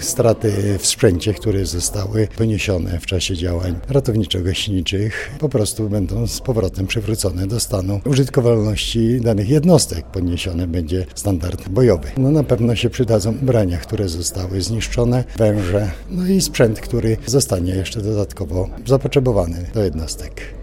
Straty 0.00 0.78
w 0.78 0.86
sprzęcie, 0.86 1.34
które 1.34 1.66
zostały 1.66 2.28
poniesione 2.36 3.00
w 3.00 3.06
czasie 3.06 3.36
działań 3.36 3.74
ratowniczo-gaśniczych, 3.88 5.10
po 5.38 5.48
prostu 5.48 5.88
będą 5.88 6.26
z 6.26 6.40
powrotem 6.40 6.86
przywrócone 6.86 7.46
do 7.46 7.60
stanu 7.60 8.00
użytkowalności 8.04 9.20
danych 9.20 9.48
jednostek. 9.48 10.04
Podniesiony 10.06 10.66
będzie 10.66 11.06
standard 11.14 11.68
bojowy. 11.68 12.08
No 12.16 12.30
na 12.30 12.44
pewno 12.44 12.76
się 12.76 12.90
przydadzą 12.90 13.30
ubrania, 13.42 13.78
które 13.78 14.08
zostały 14.08 14.62
zniszczone, 14.62 15.24
węże, 15.36 15.90
no 16.10 16.26
i 16.26 16.40
sprzęt, 16.40 16.80
który 16.80 17.16
zostanie 17.26 17.74
jeszcze 17.74 18.00
dodatkowo 18.02 18.68
zapotrzebowany 18.86 19.66
do 19.74 19.84
jednostek. 19.84 20.54